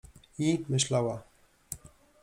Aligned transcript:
I 0.39 0.65
myślała. 0.69 1.23